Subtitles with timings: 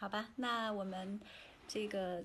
[0.00, 1.20] 好吧，那我们
[1.66, 2.22] 这个，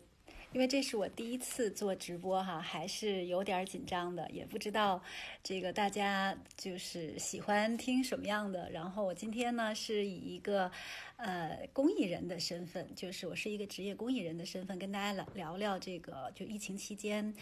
[0.51, 5.01] 因为这是我第一次做直播哈，还是有点紧张的，也不知道
[5.41, 8.69] 这个大家就是喜欢听什么样的。
[8.69, 10.71] 然后我今天呢是以一个
[11.17, 17.33] 呃公益人的身份，就是我是一个职业公益人的身份，跟大家聊聊聊这个就疫情期间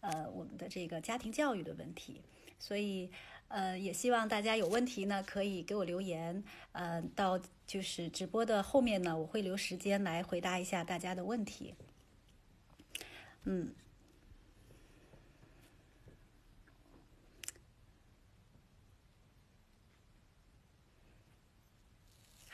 [0.00, 2.22] 呃我们的这个家庭教育的问题，
[2.58, 3.10] 所以。
[3.48, 6.42] 呃，也希望大家有问题呢，可以给我留言。
[6.72, 11.74] 呃，到就是直播的后面呢，我会留时间来回答一下大家的问题。
[13.44, 13.74] 嗯。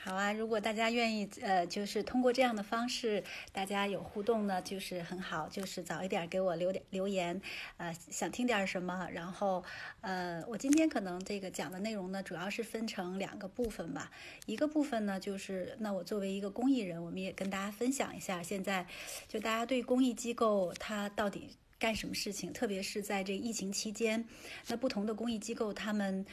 [0.03, 5.47] 好啊，如果大家愿意，呃，就是通过这样的方式，大家有互动呢，就是很好。
[5.47, 7.39] 就是早一点给我留点留言，
[7.77, 9.07] 呃，想听点什么。
[9.13, 9.63] 然后，
[10.01, 14.09] 呃，我今天可能这个讲的内容呢，主要是分成两个部分吧。
[14.47, 18.87] 一个部分呢，就是那我作为一个公益人，我们也跟大家分享一下，现在
[19.27, 24.27] 就大家对公益机构它到底干什么事情，特别是在这疫情期间，
[24.67, 26.25] 那不同的公益机构他们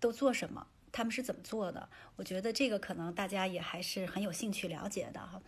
[0.00, 0.66] 都做什么。
[0.92, 1.88] 他们是怎么做的？
[2.16, 5.40] 我觉得这个可能大家也还是很有兴趣了解的哈。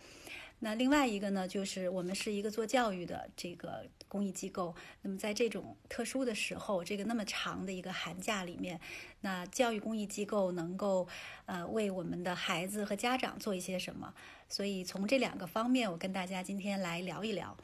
[0.63, 4.75] 那另外一个呢，就是我们是一个做教育的这个公益机构。
[5.01, 8.79] 那么在这种特殊的时候，这个那么长的一个寒假里面，
[9.21, 11.07] 那教育公益机构能够
[11.47, 14.13] 呃为我们的孩子和家长做一些什么？
[14.47, 17.57] 所以从这两个方面，我跟大家今天来聊一聊。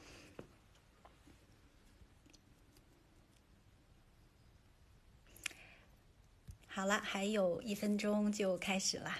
[6.78, 9.18] 好了，还有一分钟就开始啦。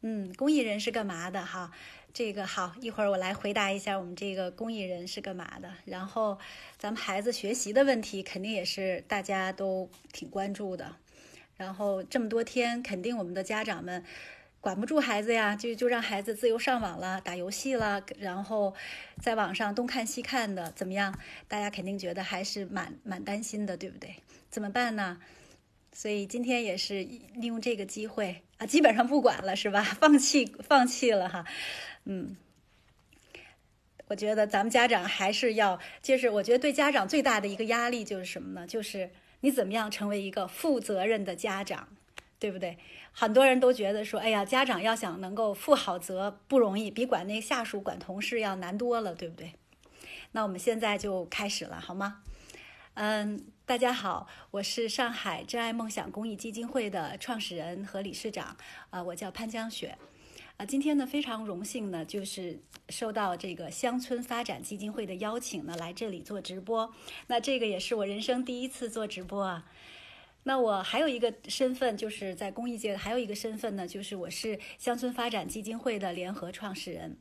[0.00, 1.44] 嗯，公益人是干嘛的？
[1.44, 1.70] 哈，
[2.14, 5.70] 这个好，一会儿我来回答一下我们这个公益人是干嘛的。
[5.84, 6.38] 然后，
[6.78, 10.96] 咱们孩子学习的问题肯定也是大家都挺关注的。
[11.58, 14.02] 然后这么多天，肯定我们的家长们。
[14.60, 18.74] 管不住孩子呀，就就让孩子自由上网了，打游戏了，然后
[19.22, 21.16] 在网上东看西看的，怎么样？
[21.46, 24.16] 大家肯定觉得还是蛮蛮担心的，对不对？
[24.50, 25.20] 怎么办呢？
[25.92, 29.82] 所以今天也是利用这个机会啊，基本上不管了，是吧？
[29.82, 31.44] 放弃放弃了哈，
[32.04, 32.36] 嗯，
[34.08, 38.66] 我觉得咱们家长还是要，就是我觉得对家长最大的一个压力就是什么呢？
[38.66, 39.10] 就是
[39.40, 41.88] 你怎么样成为一个负责任的家长。
[42.40, 42.78] 对不对？
[43.20, 49.54] 很多人都觉得说，哎呀，家长要想能够负好责不容易，比管那下属、管同事要难多了，对不对？
[50.30, 52.22] 那我们现在就开始了，好吗？
[52.94, 58.56] 嗯，大家好，我是上海真爱梦想公益基金会的创始人和理事长，
[58.90, 59.98] 啊，我叫潘江雪，
[60.56, 66.94] 啊，今天呢非常荣幸呢，就是受到这个乡村发展基金会的邀请呢，来这里做直播。
[67.26, 69.64] 那这个也是我人生第一次做直播啊。
[70.48, 77.18] 那我还有一个身份，就是在公益界还有一个身份呢，就是我是乡村发展基金会的联合创始人。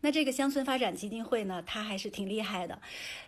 [0.00, 2.80] 那这个乡村发展基金会呢，它还是挺厉害的。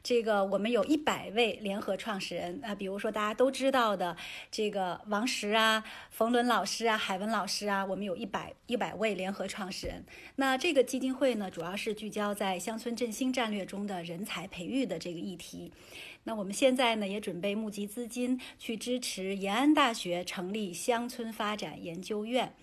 [0.02, 4.16] 这个我们有一百位联合创始人啊，比如说大家都知道的
[4.50, 10.04] 这个王石啊、冯仑老师啊、海文老师啊，我们有一百一百位联合创始人。
[10.34, 15.72] 那这个基金会呢，主要是聚焦在乡村振兴战略中的人才培育的这个议题。
[16.24, 22.54] 那我们现在呢，也准备募集资金去支持延安大学成立乡村发展研究院。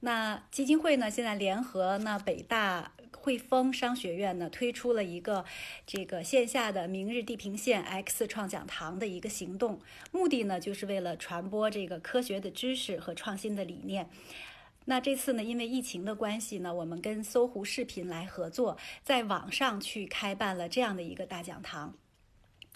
[0.00, 5.44] 那基金会呢，现在联合那北大汇丰商学院呢，推出了一个
[5.84, 9.80] 这个线下的“明日地平线 X 创讲堂”的一个行动，
[10.12, 14.08] 目的呢，就是为了传播这个科学的知识和创新的理念。
[14.84, 21.94] 那这次呢，因为疫情的关系呢，我们跟搜狐视频来合作，在网上去开办了这样的一个大讲堂。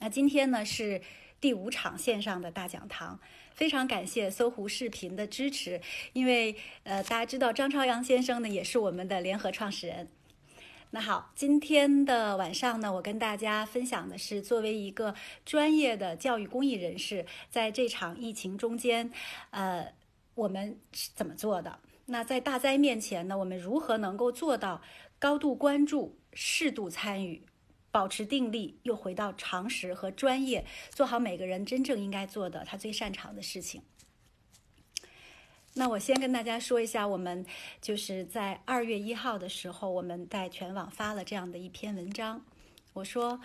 [0.03, 1.01] 那今天呢是
[1.41, 3.21] 第五场线上的大讲堂，
[3.55, 5.81] 非常感谢搜狐视频的支持，
[6.13, 10.09] 因为呃大家知道张朝阳先生呢也是我们的联合创始人。
[10.91, 15.15] 那好，今天的晚上呢，我跟大家分享的是作为一个
[15.45, 19.09] 专业的教育公益人士，在这场疫情中间，
[19.51, 19.87] 呃
[20.35, 21.79] 我们是怎么做的？
[22.07, 24.83] 那在大灾面前呢，我们如何能够做到
[25.21, 27.45] 高度关注、适度参与？
[27.93, 33.83] 保持定力，又回到常识和专业，做好每个人真正应该做的，他最擅长的事情。
[35.75, 37.47] 那我先跟大家说一下，我们
[37.81, 42.45] 就是在二月一号的时候，我们在全网发了这样的一篇文章。
[42.95, 43.41] 我说，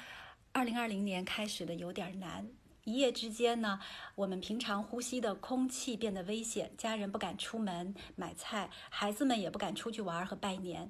[0.51, 2.49] 二零二零年开始的有点难。
[2.83, 3.79] 一夜之间呢，
[4.15, 10.89] 我们平常呼吸的空气变得危险，家人不敢出门买菜，孩子们也不敢出去玩和拜年。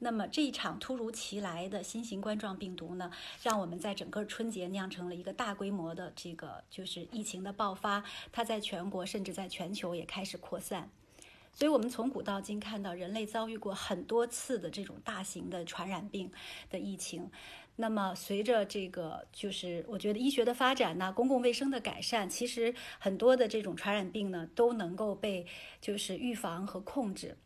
[0.00, 3.10] 那么这一场突如其来的新型冠状病毒呢，
[3.42, 10.88] 让我们在整个春节酿成了一个大规模的这个就是疫情的爆发，它在全国甚至在全球也开始扩散。
[11.52, 16.30] 所以，我们从古到今看到人类遭遇过很多次的这种大型的传染病
[16.70, 17.28] 的疫情。
[17.74, 25.44] 那么，随着这个就是我觉得医学的发展呢，公共卫生的改善，其实很多的这种传染病呢都能够被
[25.80, 27.36] 就是预防和控制。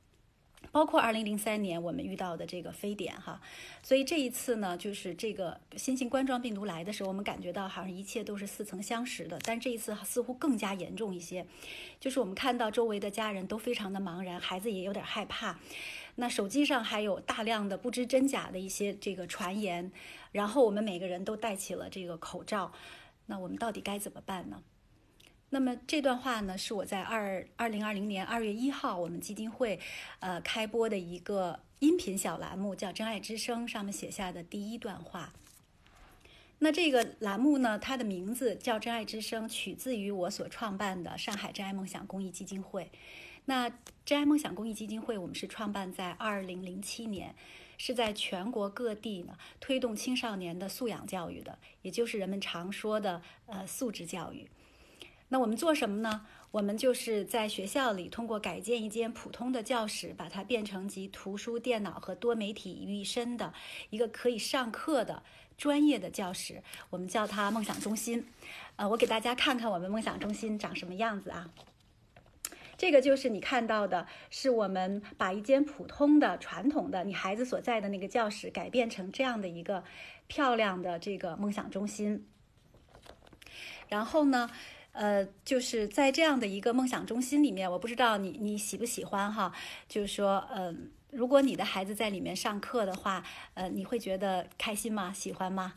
[0.72, 3.40] 包括二零零三年我们遇到的这个非典哈，
[3.82, 11.46] 所以这一次呢，就是这个新型冠状病毒来的时候，我们感觉到好像一切都是似曾相识的，但这一次似乎更加严重一些。
[12.00, 15.58] 就是我们看到周围的家人都非常的茫然，孩子也有点害怕。
[16.16, 19.92] 那手机上还有大量的不知真假的一些这个传言，
[20.32, 22.72] 然后我们每个人都戴起了这个口罩，
[23.26, 24.62] 那我们到底该怎么办呢？
[25.54, 29.78] 那么这段话呢，是我在二二零二零年二月一号我们基金会，
[30.20, 35.34] 呃开播的一个音频小栏目，叫《真爱之声》上面写下的第一段话。
[36.60, 42.90] 那这个栏目呢，它的名字叫《真爱之声》，取自于我所创办的上海真爱梦想公益基金会。
[43.44, 43.68] 那
[44.06, 47.34] 真爱梦想公益基金会，我们是创办在二零零七年，
[47.76, 54.48] 是在全国各地呢推动青少年的素养教育的，也就是人们常说的呃素质教育。
[55.32, 56.26] 那我们做什么呢？
[56.50, 63.54] 我们就是在学校里通过改建一间普通的教室，把它变成集图书、电脑和多媒体于一身的
[63.88, 65.22] 一个可以上课的
[65.56, 66.62] 专业的教室。
[66.90, 68.26] 我们叫它梦想中心。
[68.76, 71.48] 呃，我给大家看看我们梦想中心长什么样子啊？
[72.76, 79.82] 这个就是你看到的，是我们把一间普通的、传统的你孩子所在的那个教室改变成这样的一个
[80.26, 82.28] 漂亮的这个梦想中心。
[83.88, 84.50] 然后呢？
[84.92, 89.52] 呃，就是在这样的一个梦想中心里面，我不知道你你喜不喜欢哈。
[89.88, 93.24] 就是说，嗯，如果你的孩子在里面上课的话，
[93.54, 95.12] 呃，你会觉得开心吗？
[95.12, 95.74] 喜欢吗？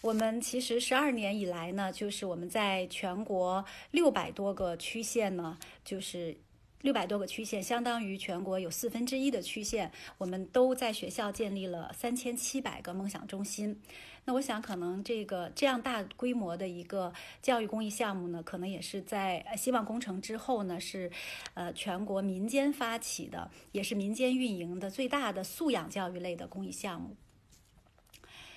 [0.00, 6.36] 我们其实十二年以来呢，就是我们在全国六百多个区县呢，就是
[6.82, 13.80] 六百多个区县，相当于全国有四分之一的区县，我们都在学校建立了三千七百个梦想中心。
[14.24, 21.10] 那我想，可能这个这样大规模的一个教育公益项目呢，可能也是在希望工程之后呢，是
[21.54, 27.16] 呃全国民间发起的，也是民间运营的最大的素养教育类的公益项目。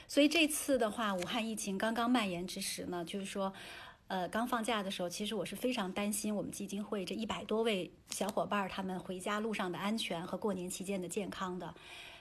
[0.10, 3.54] 所以这次的话，武汉疫情刚刚蔓延之时呢，就是说，
[4.12, 11.74] 呃，刚放假的时候，其实我是非常担心我们基金会这一百多位小伙伴他们回家路上的安全和过年期间的健康的。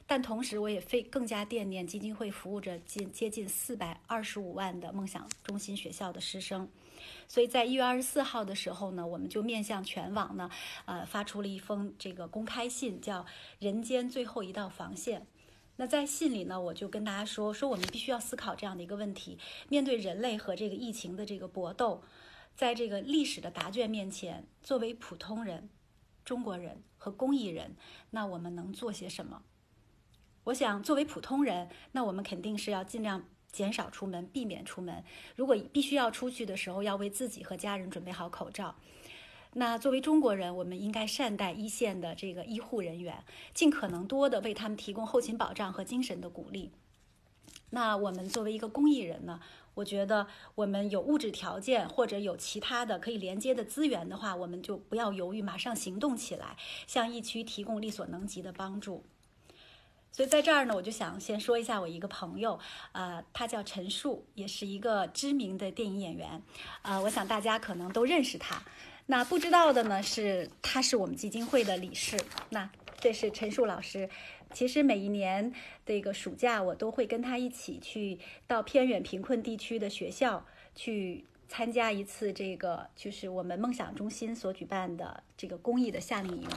[0.06, 6.68] 但同时，我也非更加惦念基金会服务着近接近四百二十五万的梦想中心学校的师生，
[7.26, 10.48] 所以在一月二十四号的时候呢，我们就面向全网呢，
[10.84, 13.26] 呃，发出了一封这个公开信，叫
[13.58, 15.26] “人间最后一道防线”。
[15.80, 19.38] 那在信里呢，我就跟大家说，说我们必须要思考这样的一个问题：
[19.70, 22.02] 面对人类和这个疫情的这个搏斗，
[22.54, 25.70] 在这个历史的答卷面前，作为普通人、
[26.22, 27.76] 中国人和公益人，
[28.10, 29.42] 那我们能做些什么？
[30.44, 35.02] 我想，作为普通人，那我们肯定是要尽量减少出门，避免出门。
[35.34, 38.76] 如果必须要出去的时候，要为自己和家人准备好口罩。
[39.54, 46.70] 那作为中国人，我们应该善待一线的这个医护人员，尽可能多的为他们提供后勤保障和精神的鼓励。
[47.70, 49.40] 那我们作为一个公益人呢，
[49.74, 56.56] 我觉得我们有物质条件或者有其他的可以连接的资源的话，我们就不要犹豫，马上行动起来，
[56.86, 59.04] 向疫区提供力所能及的帮助。
[60.12, 62.58] 所以在这儿呢，我就想先说一下我一个朋友，
[62.92, 66.42] 呃，他叫陈树，也是一个知名的电影演员，
[66.82, 68.60] 呃，我想大家可能都认识他。
[69.10, 72.16] 那不知道的呢，是他是我们基金会的理事。
[72.50, 74.08] 那这是陈树老师。
[74.52, 75.52] 其实每一年
[75.84, 86.48] 这个暑假，我都会跟他一起去到偏远贫困地区的学校去参加一次这个，就是我们梦想中心所举办的这个公益的夏令营。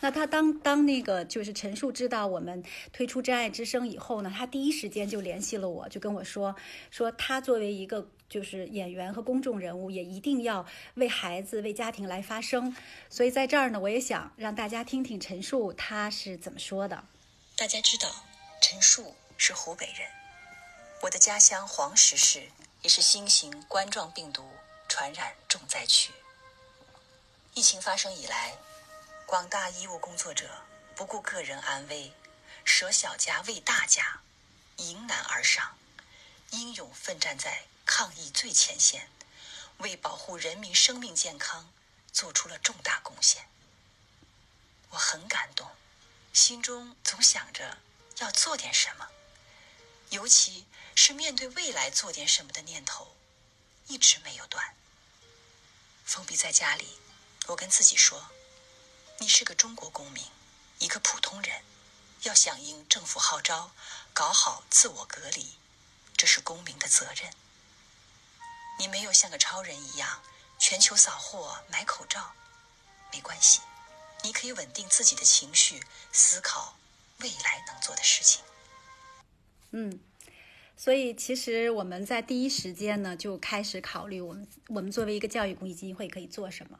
[0.00, 2.62] 那他当当那个就是陈述知道我们
[2.92, 6.54] 推出真爱之声以后呢，他第一时间就联系了我，就跟我说
[6.90, 12.74] 说他作为一个就是演员和公众人物，也一定要为孩子、为家庭来发声。
[13.10, 17.04] 所以在这儿呢，我也想让大家听听陈述他是怎么说的。
[17.56, 18.08] 大家知道，
[18.62, 20.08] 陈述是湖北人，
[21.02, 22.48] 我的家乡黄石市
[22.80, 24.48] 也是新型冠状病毒
[24.88, 26.10] 传染重灾区。
[27.52, 28.54] 疫情发生以来。
[29.24, 30.44] 广大医务工作者
[30.94, 32.12] 不顾个人安危，
[32.66, 34.20] 舍小家为大家，
[34.76, 35.78] 迎难而上，
[36.50, 39.10] 英勇奋战在抗疫最前线，
[39.78, 41.72] 为保护人民生命健康
[42.12, 43.48] 做出了重大贡献。
[44.90, 45.70] 我很感动，
[46.32, 47.78] 心中总想着
[48.18, 49.08] 要做点什么，
[50.10, 53.16] 尤其是面对未来做点什么的念头，
[53.86, 54.74] 一直没有断。
[56.04, 56.98] 封闭在家里，
[57.46, 58.30] 我跟自己说
[59.18, 60.24] ：“你是个中国公民，
[60.78, 61.64] 一个普通人，
[62.22, 63.72] 要响应政府号召，
[64.12, 65.56] 搞好自我隔离，
[66.16, 67.32] 这是公民的责任。
[68.82, 70.20] 你没有像个超人一样
[70.58, 72.32] 全球扫货买口罩，
[73.12, 73.60] 没关系。”
[74.24, 75.80] 你可以稳定自己的情绪，
[76.12, 76.76] 思考
[77.20, 78.42] 未来能做的事情。
[79.70, 80.00] 嗯，
[80.76, 86.78] 所以其实我们在第一时间呢就开始考虑，我们我们作为一个教育公益基金会可以做什么。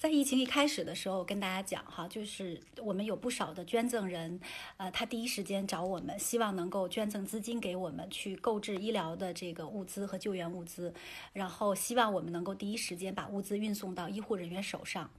[0.00, 4.40] 在疫情一开始的时候，跟大家讲哈，就是我们有不少的捐赠人，
[4.78, 10.94] 呃，他第一时间找我们，希望能够捐赠资金给我们去购置医疗的这个物资和救援物资，
[11.34, 15.10] 然后希望我们能够第一时间把物资运送到医护人员手上。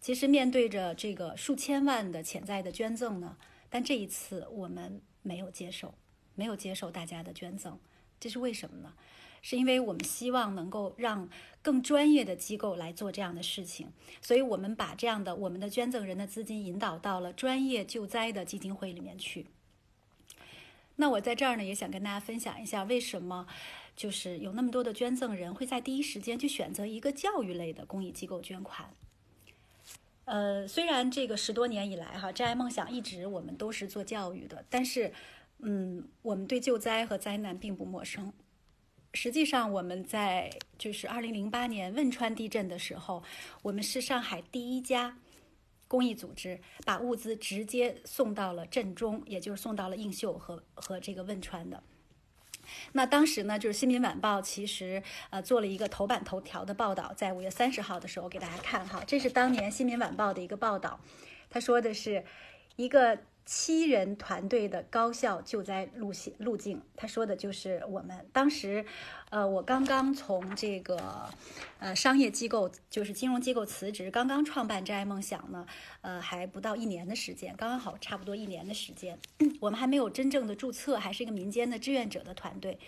[0.00, 3.36] 其实面对着这个数千万的潜在的捐赠呢，
[3.68, 5.92] 但这一次我们没有接受，
[6.34, 7.78] 没有接受大家的捐赠，
[8.18, 8.94] 这是为什么呢？
[9.46, 11.28] 是因为我们希望能够让
[11.60, 19.48] 更专业的机构来做这样的事情，所以我们把这样的我们的捐赠人的资金引导到了专业救灾的基金会里面去。
[20.96, 23.46] 那我在这儿呢，也想跟大家分享一下，为什么
[23.94, 28.88] 就是有那么多的捐赠人会在第一时间去选择一个教育类的公益机构捐款。
[30.24, 35.12] 呃，虽然这个十多年以来哈，真爱梦想一直我们都是做教育的，但是，
[35.58, 38.32] 嗯，我们对救灾和灾难并不陌生。
[39.14, 43.22] 实际上，我们在就是二零零八年汶川地震的时候，
[43.62, 45.16] 我们是上海第一家
[45.86, 51.82] 公益组织，把物资直接送到了震中，也就是送到了映秀和和这个汶川的。
[52.92, 60.98] 那当时呢，就是《新民晚报》其实呃做了一个头版头条的报道，在五月三十号的时候给大家看哈，这是当年《新民晚报》的一个报道，
[61.48, 62.24] 他说的是
[62.76, 63.20] 一个。
[63.46, 68.84] 七人团队的高效救灾路线路径，他说的就是我们当时，
[69.28, 71.28] 呃，我刚刚从这个
[71.78, 75.66] 呃商业机构，就是金融机构辞职，刚刚创办真爱梦想呢，
[76.00, 79.18] 呃，还不到一年的时间，刚刚好差不多一年的时间，
[79.60, 82.78] 我们还没有真正的注册，还是一个民间的志愿者的团队。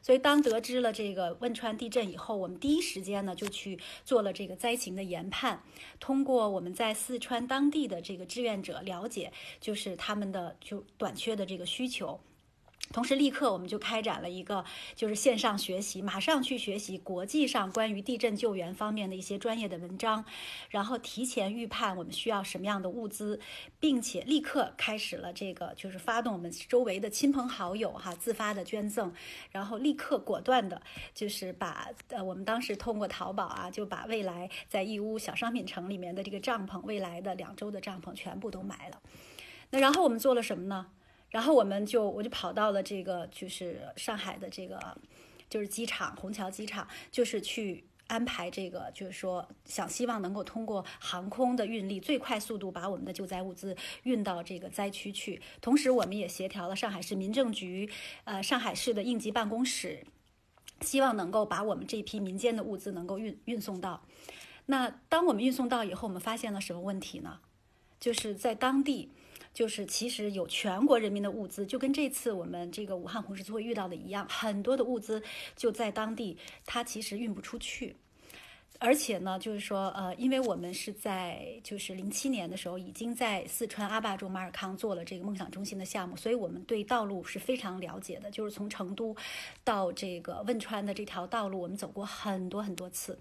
[0.00, 5.62] 所以，当得知了这个汶川地震以后，我们第一时间呢就去做了这个灾情的研判。
[6.00, 12.20] 通过我们在四川当地的这个志愿者了解，就是他们的就短缺的这个需求。
[12.92, 14.64] 同时，立刻我们就开展了一个
[14.94, 20.24] 就是线上学习，马上去学习国际上关于地震救援方面的一些专业的文章，
[20.70, 23.38] 然后提前预判我们需要什么样的物资，
[23.78, 29.12] 并且立刻开始了这个就是发动我们周围的亲朋好友哈自发的捐赠，
[29.50, 30.80] 然后立刻果断的，
[31.12, 39.00] 就是把呃我们当时通过淘宝啊，就把未来在义乌小商品城里面的这个帐篷，未来的两周的帐篷全部都买了。
[39.70, 40.86] 那然后我们做了什么呢？
[41.30, 44.96] 然后我们就我就跑到了这个就是上海的这个
[45.50, 55.42] 就是机场虹桥机场，就是去安排这个就是说想希望能够通过航空的运力最快速度把我们的救灾物资运到这个灾区去。
[55.60, 57.90] 同时，我们也协调了上海市民政局、
[58.24, 60.06] 呃上海市的应急办公室，
[60.80, 64.02] 希望能够把我们这批民间的物资能够运运送到。
[64.64, 67.40] 那当我们运送到以后，我们发现了什么问题呢？
[68.00, 69.12] 就是在当地。
[69.52, 75.22] 就是其实有全国人民的物资，就跟这次我们这个武汉红十字会遇到的一样，很多的物资
[75.56, 77.96] 就在当地，它其实运不出去。
[78.80, 88.30] 而且呢，就是说，呃，因为我们是在就是零七年的时候，已经在四川阿坝州马尔康做了这个梦想中心的项目，所以我们对道路是非常了解的。
[88.30, 89.16] 就是从成都
[89.64, 93.18] 到这个汶川的这条道路，我们走过很多很多次。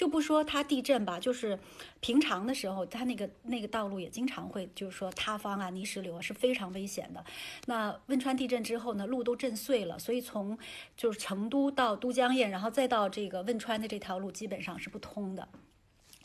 [0.00, 1.58] 就不说它地震吧，就是
[2.00, 7.22] 平常的时候，它那个那个道路也经常会，就是说塌方啊、泥石流啊是非常危险的。
[7.66, 10.56] 那汶川地震之后呢，路都震碎了，所以从
[10.96, 15.46] 就是成都到都江堰，然后再到这个汶川的这条路基本上是不通的。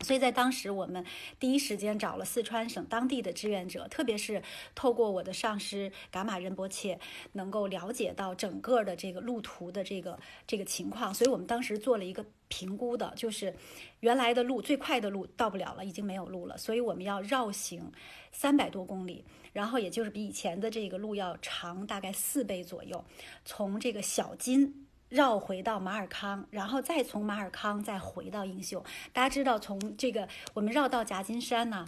[0.01, 1.03] 所以在当时，我们
[1.39, 4.43] 第一时间找了四川省当地的志愿者，特别是
[4.75, 6.99] 透过我的上师噶玛仁波切，
[7.31, 11.13] 能够了解到整个的这个路途的这个这个情况。
[11.13, 13.55] 所以我们当时做了一个评估的，就是
[14.01, 17.91] 原来的路最快的路到不了了，已经没有路了，所以我们要绕行
[18.33, 19.23] 三百多公里，
[19.53, 23.03] 然后也就是比以前的这个路要长大概四倍左右，
[23.45, 24.84] 从这个小金。
[25.09, 28.83] 绕回到马尔康，然后再从马尔康再回到映秀。
[29.13, 31.87] 大家知道，从这个我们绕到夹金山呢，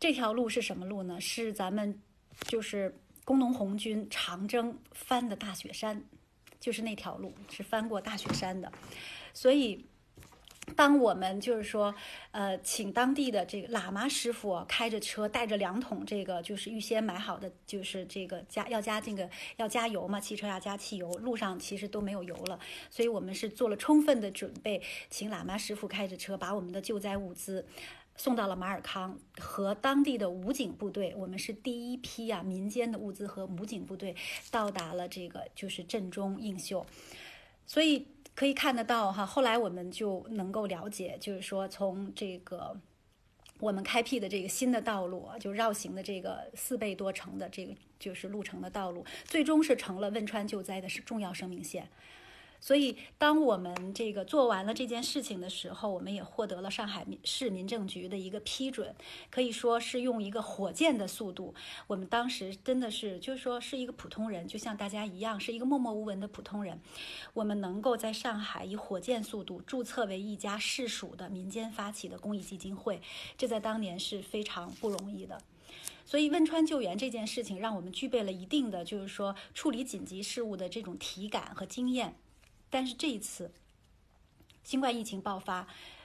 [0.00, 1.20] 这条路是什么路呢？
[1.20, 2.00] 是咱们
[2.48, 6.02] 就是工农红军长征翻的大雪山，
[6.58, 8.72] 就是那条路是翻过大雪山的。
[9.32, 9.84] 所以
[10.74, 11.94] 当我们就是说，
[12.32, 22.58] 呃，请当地的这个喇嘛师傅开着车，带着两桶这个就是预先买好的，就是这个加要加这个要加油嘛，汽车要加汽油，路上其实都没有油了，
[22.90, 27.64] 所以我们是做了充分的准备，请喇嘛师傅开着车把我们的救灾物资
[28.16, 34.16] 送到了马尔康和当地的武警部队，我们是第一批呀，民间的物资和武警部队
[34.50, 36.84] 到达了这个就是镇中映秀，
[37.66, 38.08] 所以。
[38.34, 42.76] 可以看得到哈，后来我们就能够了解，就是说从这个
[43.60, 51.88] 我们开辟的这个新的道路，就绕行的这个四倍多程的这个就是路程的道路，最终是成了汶川救灾的是重要生命线。
[52.64, 58.94] 所以，当我们这个做完了这件事情的时候，我们也获得了上海市民政局的一个批准，
[59.30, 61.54] 可以说是用一个火箭的速度。
[61.86, 66.80] 我们当时真的是，就是说是一个普通人，就像大家一样，是一个默默无闻的普通人。
[67.34, 73.02] 我们能够在上海以火箭速度注册为一家市属的民间发起的公益基金会，
[73.36, 75.38] 这在当年是非常不容易的。
[76.06, 82.16] 所以，汶川救援这件事情，让我们具备了一定的，就是说处理紧急事务的这种体感和经验。
[82.74, 83.52] 但是这一次，
[84.64, 85.64] 新冠疫情爆发，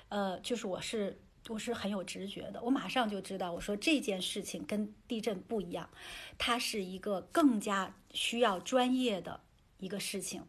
[0.09, 5.89] 呃，就是我是我是很有直觉的，我马上就知道，我说这件事情跟地震不一样，
[6.37, 9.41] 它是一个更加需要专业的
[9.79, 10.43] 一个事情。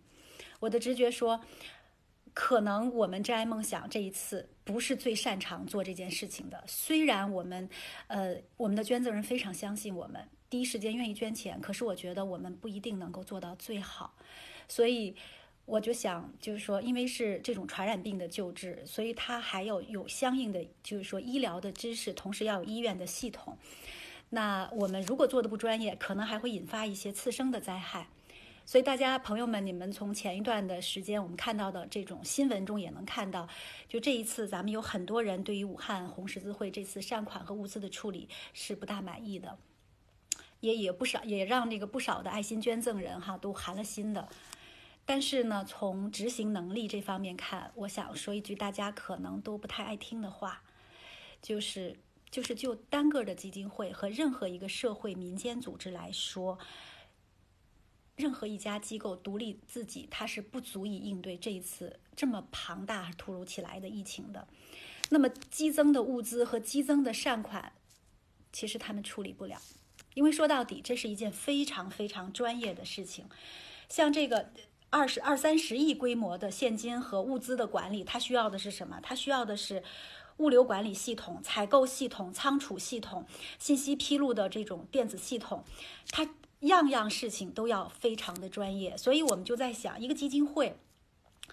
[0.58, 1.40] 我的直觉说，
[2.34, 6.62] 可能我们真爱梦想这一次不是最擅长做这件事情的。
[6.66, 7.66] 虽然我们，
[8.08, 14.14] 呃，我们的捐赠人非常相信我们，第一时间愿意捐钱，可是我觉得我们不一定能够做到最好，
[14.68, 15.16] 所以。
[15.66, 23.56] 我就想，就是说，因为是这种传染病的救治，所以它还要有相应的，就是说医疗的知识，同时要有医院的系统。
[24.30, 28.08] 那我们如果做的不专业，可能还会引发一些次生的灾害。
[28.66, 33.48] 所以大家朋友们，你们从前一段的时间我们看到的这种新闻中也能看到，
[33.88, 39.58] 就这一次咱们有很多人对于武汉红十字会这次善款和物资的处理是不大满意的，
[40.60, 44.28] 也也不少，也让那个不少的爱心捐赠人哈都寒了心的。
[45.10, 50.62] 但是呢，从执行能力这方面看，我想说一句大家可能都不太爱听的话，
[51.42, 51.98] 就是
[52.30, 56.60] 就是就单个的基金会和任何一个社会民间组织来说，
[58.14, 64.46] 任何一家机构独立自己，它是不足以应对这一次这么庞大、突如其来的疫情的。
[65.08, 67.72] 那么激增的物资和激增的善款，
[68.52, 69.60] 其实他们处理不了，
[70.14, 73.28] 因为说到底，这是一件非常非常专业的事情，
[73.88, 74.52] 像这个。
[74.90, 78.98] 二十二三十亿规模的现金和物资的管理，它需要的是什么？
[79.00, 79.82] 它需要的是
[80.38, 83.24] 物流管理系统、采购系统、仓储系统、
[83.58, 85.64] 信息披露的这种电子系统，
[86.10, 86.28] 它
[86.60, 88.96] 样样事情都要非常的专业。
[88.96, 90.76] 所以我们就在想，一个基金会。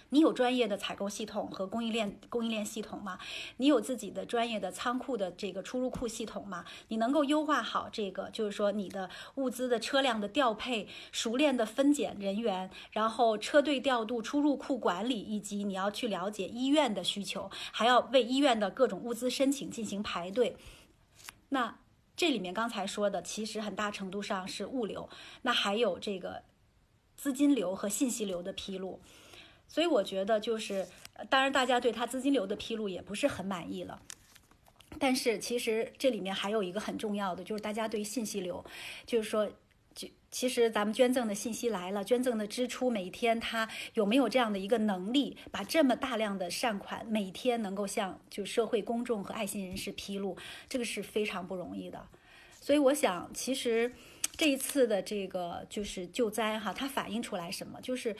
[0.10, 3.20] 你有专业的采购系统和供应链供应链系统吗？
[3.58, 6.66] 你有自己的专业的仓库的这个出入库系统吗？
[6.88, 20.56] 你能够优化好这个，就是说你的物资的车辆的调配、熟练的分拣人员，然后车队调度、出入库管理，以及你要去了解医院的需求，还要为医院的各种物资申请进行排队。
[21.50, 21.80] 那
[22.16, 25.08] 这里面刚才说的，其实很大程度上是物流，
[25.44, 26.44] 那还有这个
[27.16, 29.00] 资金流和信息流的披露。
[29.68, 30.88] 所以我觉得，就是
[31.30, 34.02] 当然，大家对他资金流的披露也不是很满意了。
[35.00, 38.66] 但是其实这里面还有一个很重要的，就是大家对信息流，
[39.06, 39.48] 就是说，
[39.94, 50.36] 就其实咱们捐赠的信息来了，捐赠的支出每天他有没有这样的一个能力，把这么大量的善款每天能够向就社会公众和爱心人士披露，
[50.68, 52.08] 这个是非常不容易的。
[52.60, 53.94] 所以我想，其实
[54.36, 57.80] 这一次的这个就是救灾哈，它反映出来什么？
[57.82, 58.16] 就是。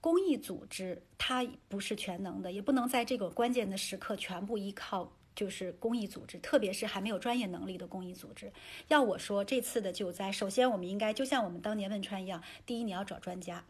[0.00, 8.52] 公益组织它不是全能的，也不能在这个关键的时刻全部依靠就是公益组织，特别是还没有专业能力的公益组织。
[8.88, 13.64] 要我说，这次的救灾，首先我们应该就像我们当年汶川一样，第一你要找专家，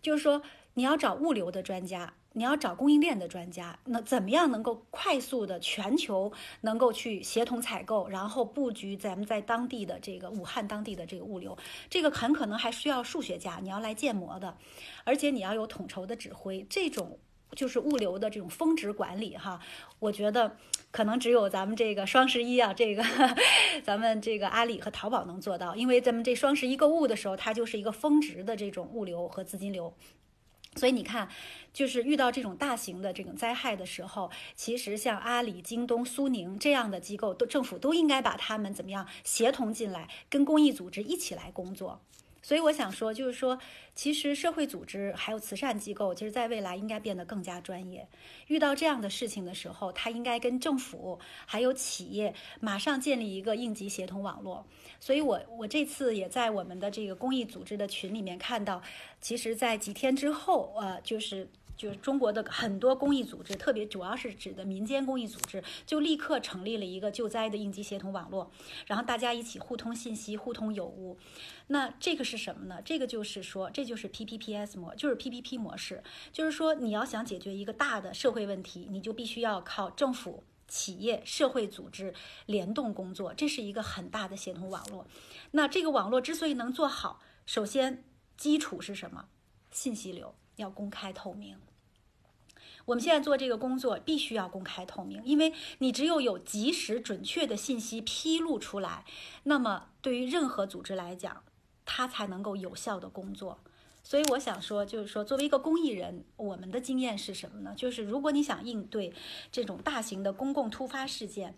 [0.00, 0.42] 就是说
[0.74, 2.14] 你要找物流的专家。
[2.34, 11.54] 你要找供应链的专家，那怎么样能够快速的全球能够去协同采购，然后布局咱们在当地的这个武汉当地的这个物流？
[11.90, 14.56] 这个很可能还需要数学家，你要来建模的，
[15.04, 16.66] 而且你要有统筹的指挥。
[16.70, 17.18] 这种
[17.54, 19.60] 就是物流的这种峰值管理哈，
[19.98, 20.56] 我觉得
[20.90, 23.04] 可能只有咱们这个双十一啊，这个
[23.84, 29.94] 咱们这个阿里和淘宝能做到，因为咱们这双十一购物的时候，它就是一个峰值的这种物流和资金流。
[30.76, 31.28] 所以你看，
[31.74, 42.00] 就是遇到这种大型的这种灾害的时候，其实像阿里、京东、苏宁这样的机构，都政府都应该把他们怎么样协同进来，跟公益组织一起来工作。
[42.42, 43.56] 所以我想说，就是说，
[43.94, 48.06] 其实社会组织还有慈善机构，其实在未来应该变得更加专业。
[48.48, 54.66] 遇到这样的事情的时候，他应该跟政府还有企业马上建立一个应急协同网络。
[54.98, 58.82] 所以我我这次也在我们的这个公益组织的群里面看到，
[59.20, 61.48] 其实，在几天之后，呃，就是。
[61.82, 68.52] 就是中国的很多公益组织，特别主要是指的民间公益组织，就立刻成立了一个救灾的应急协同网络，
[68.86, 71.18] 然后大家一起互通信息、互通有无。
[71.66, 72.80] 那这个是什么呢？
[72.84, 82.14] 这个就是说，这就是 PPPS 模，就是 PPP 模式，就是说你要想解决一个大的社会问题，你就必须要靠政府、企业、社会组织
[82.46, 85.04] 联动工作，这是一个很大的协同网络。
[85.50, 88.04] 那这个网络之所以能做好，首先
[88.36, 89.26] 基础是什么？
[89.72, 91.58] 信息流要公开透明。
[92.84, 99.04] 我们现在做这个工作必须要公开透明，因为你只有有及时准确的信息披露出来，
[99.44, 101.42] 那么对于任何组织来讲，
[101.84, 103.58] 它才能够有效的工作。
[104.02, 107.72] 所以我想说，就是说，作为一个公益人，我们的经验是什么呢？
[107.76, 109.12] 就是如果你想应对
[109.50, 111.56] 这种大型的公共突发事件。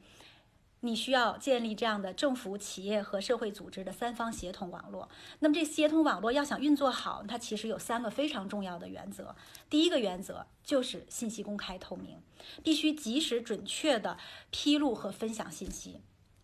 [0.85, 5.09] 你需要建立这样的政府、企业和社会组织的三方协同网络。
[5.39, 9.35] 那么，这协同网络要想运作好，它其实有三个非常重要的原则。
[9.71, 12.21] 第一个原则就是信息公开透明，
[12.63, 14.19] 必须及时、准确地
[14.51, 16.03] 披露和分享信息。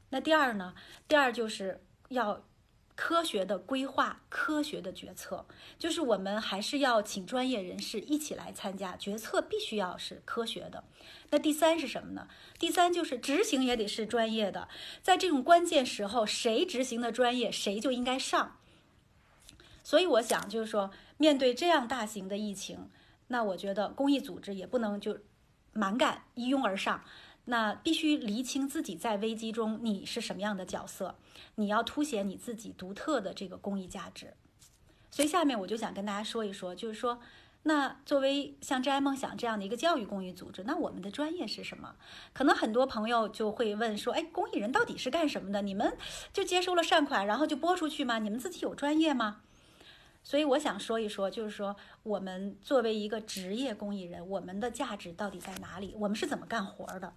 [0.08, 0.74] 那第二呢？
[1.06, 2.42] 第二就是要。
[3.00, 5.46] 科学的规划，科学的决策，
[5.78, 10.84] 就是我们还是要请专业人士一起来参加决策，必须要是科学的。
[11.30, 12.28] 那第三是什么呢？
[12.58, 14.68] 第三就是执行也得是专业的，
[15.02, 18.58] 在这种关键时候，谁执行的专业，谁就应该上。
[19.82, 22.90] 所以我想，就是说，面对这样大型的疫情，
[23.28, 25.20] 那我觉得公益组织也不能就
[25.72, 27.02] 蛮干一拥而上。
[27.50, 31.16] 那必须厘清自己在危机中你是什么样的角色，
[31.56, 34.34] 你要凸显你自己独特的这个公益价值。
[35.10, 37.20] 所以下面我就想跟大家说一说，就是说，
[37.64, 41.96] 那作为像真爱梦想这样的一个教育公益组织，那我们的专业是什么？
[42.32, 45.60] 可能很多朋友就会问说，哎，公益人到底是干什么的？
[45.60, 45.98] 你们
[46.32, 48.20] 就接收了善款，然后就拨出去吗？
[48.20, 49.40] 你们自己有专业吗？
[50.22, 55.96] 所以我想说一说，就是说，我们作为一个职业公益人，我们的价值到底在哪里？
[55.98, 57.12] 我们是怎么干活的？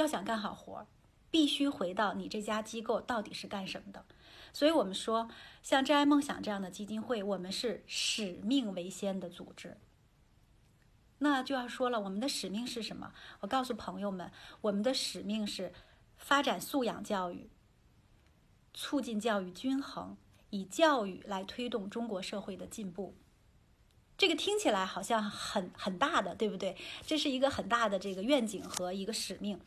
[0.00, 0.86] 要想干好活，
[1.30, 4.04] 必须回到你这家机构到底是干什么的。
[4.52, 5.28] 所以，我们说，
[5.62, 9.76] 像真爱梦想这样的基金会，我们是使命为先的组织。
[11.18, 13.12] 那就要说了，我们的使命是什么？
[13.40, 14.32] 我告诉朋友们，
[14.62, 15.72] 我们的使命是
[16.16, 17.50] 发展素养教育，
[18.72, 20.16] 促进教育均衡，
[20.48, 23.14] 以教育来推动中国社会的进步。
[24.20, 26.76] 这个听起来好像很很大的，对不对？
[27.06, 29.58] 这是一个很大的这个愿景和一个使命，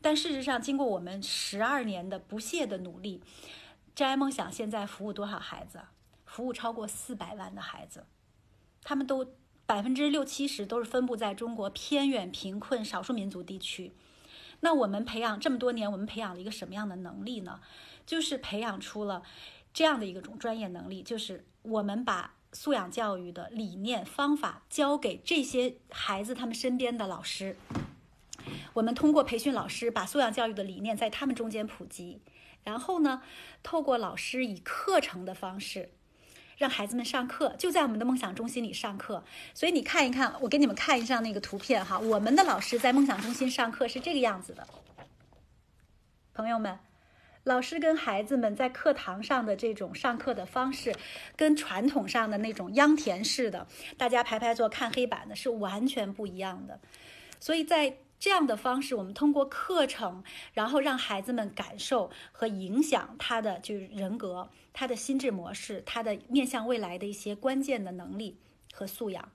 [0.00, 3.20] 但事实上，经过我们十二年的不懈的努力，
[3.94, 5.82] 真爱梦想现在服务多少孩子？
[6.24, 8.06] 服务超过四百万的孩子，
[8.82, 9.34] 他们都
[9.66, 13.92] 百分之六七十都是分布在中国偏远、贫困、少数民族地区。
[14.60, 17.60] 那我们培养这么多年，我们培养了一个什么样的能力呢？
[18.06, 19.22] 就是培养出了
[19.74, 22.36] 这样的一个种专业能力，就是我们把。
[22.52, 27.56] 素养教育的理念方法交给这些孩子他们身边的老师，
[28.72, 32.20] 我们通过培训老师把素养教育的理念在他们中间普及，
[32.64, 33.22] 然后呢，
[33.62, 35.90] 透过老师以课程的方式
[36.56, 39.22] 让孩子们上课，就在我们的梦想中心里上课。
[39.52, 44.66] 所以你看一看，我给你们看一下那个图片哈，我们的老师在梦想中心上课是这个样子的，
[46.32, 46.78] 朋友们。
[47.48, 50.94] 老师跟孩子们在课堂上的这种上课的方式，
[51.34, 56.78] 跟传统上的那种秧田式的，大家排排坐看黑板的是完全不一样的。
[57.40, 68.38] 所以在这样的方式，我们通过课程，然后让孩子们感受和影响他的就是人格、他的心智模式、他的面向未来的一些关键的能力
[68.74, 69.26] 和素养。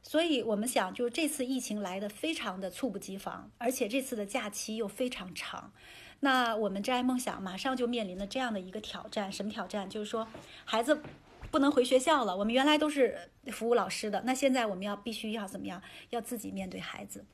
[0.00, 5.72] 所以我们想，就是这次疫情来的非常的猝不及防，而且这次的假期又非常长。
[6.20, 9.88] 那我们真爱梦想马上就面临了这样的一个挑战，什么挑战？
[9.88, 10.26] 就是说，
[10.64, 11.02] 孩子
[11.50, 12.36] 不能回学校了。
[12.36, 15.82] 我们原来都是服务老师的，那现在我们要必须要怎么样？
[16.10, 17.24] 要自己面对孩子，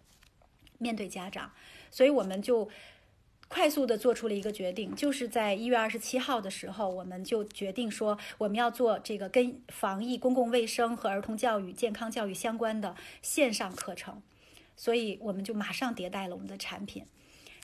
[0.79, 1.53] 面对家长。
[1.91, 2.69] 所以我们就
[3.49, 14.21] 快速的做出了一个决定，就是在一月二十七号的时候，我们就决定说，我们要做这个跟防疫、公共卫生和儿童教育、健康教育相关的线上课程。
[14.77, 17.07] 所以我们就马上迭代了我们的产品。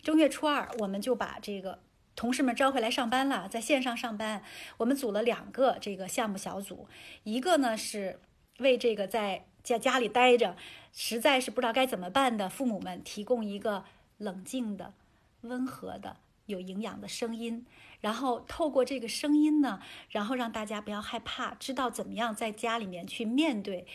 [0.09, 1.81] 正月初二，我们就把这个
[2.17, 4.43] 同事们招回来上班了，在线上上班。
[4.79, 6.89] 我们组了两个这个项目小组，
[7.25, 8.19] 一个呢是
[8.61, 10.57] 为这个在家家里待着，
[10.95, 13.85] 实在是不知道该怎么办的父母们提供一个
[14.17, 14.95] 冷静的、
[15.43, 16.17] 温和的、
[16.47, 17.67] 有营养的声音，
[18.01, 23.87] 然后透过这个声音呢，然后让大家不要害怕，知道怎么样在家里面去面对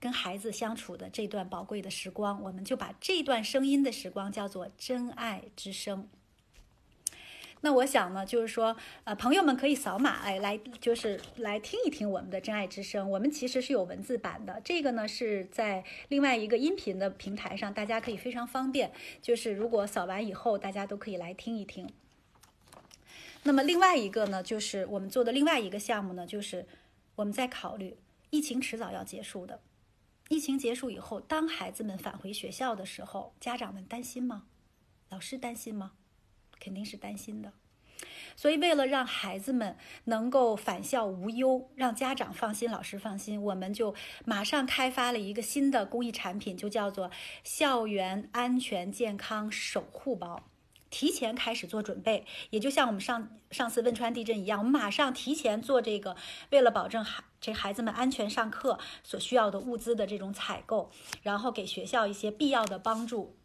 [0.00, 2.42] 跟孩子相处的这段宝贵的时光。
[2.42, 6.08] 我们就把这段声音的时光叫做真爱之声。
[7.60, 13.10] 那我想呢，就是说，呃，朋友们可以扫码，哎，来就是来听一听我们的真爱之声。
[13.10, 18.92] 我们其实是有文字版的，这个呢是在另外一个音频的平台上，大家可以非常方便。
[19.20, 21.90] 就是如果扫完以后，大家都可以来听一听。
[23.42, 26.64] 那么另外一个呢，就是我们做的另外一个项目呢，就是
[27.16, 27.96] 我们在考虑，
[28.30, 29.58] 疫情迟早要结束的。
[30.28, 34.44] 疫情结束以后，当孩子们返回学校的时候，家长们担心吗？
[35.08, 35.92] 老师担心吗？
[36.60, 37.52] 肯定是担心的，
[38.36, 43.94] 所以为了让孩子们能够返校无忧，让家长放心，老师放心，我们就
[44.26, 47.10] 马上开发了一个新的公益产品，就叫做
[47.44, 50.50] “校园安全健康守护包”。
[50.90, 56.16] 提前开始做准备，也就像我们上上次汶川地震一样，我们马上提前做这个，
[56.50, 60.90] 为了保证孩这孩子们安全上课所需要的物资的这种采购，
[61.22, 63.36] 然后给学校一些必要的帮助。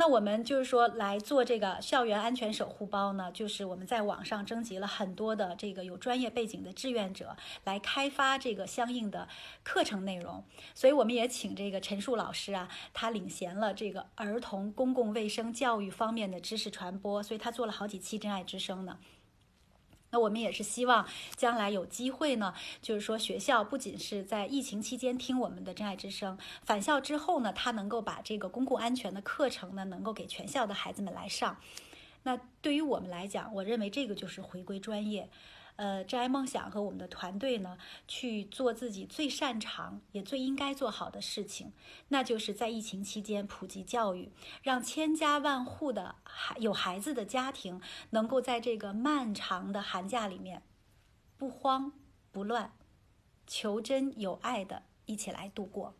[0.00, 9.28] 那我们就是说来做这个校园安全守护包呢，就是我们在网上征集了很多的这个有专业背景的志愿者来开发这个相应的
[9.62, 10.42] 课程内容，
[10.74, 18.96] 所以我们也请这个陈树老师啊，他领衔了这个儿童公共卫生教育方面的知识传播，所以他做了好几期真爱之声呢。
[20.10, 31.56] 那我们也是希望将来有机会呢，就是说学校不仅是在疫情期间听我们的真爱之声，返校之后呢，他能够把这个公共安全的课程呢，能够给全校的孩子们来上。
[32.22, 35.30] 那对于我们来讲，我认为这个就是回归专业。
[35.80, 41.72] 呃，真爱梦想和我们的团队呢，去做自己最擅长也最应该做好的事情，
[42.08, 44.30] 那就是在疫情期间普及教育，
[44.62, 50.62] 让千家万户的孩有孩子的家庭能够在这个漫长的寒假里面
[51.38, 51.92] 不慌
[52.30, 52.74] 不乱，
[53.46, 55.94] 求真有爱的一起来度过。